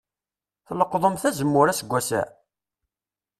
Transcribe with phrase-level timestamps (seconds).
[0.67, 2.21] Tleqḍemt azemmur aseggas-a?